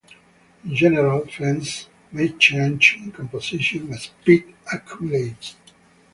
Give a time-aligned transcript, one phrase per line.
[0.63, 5.57] In general, fens may change in composition as peat accumulates.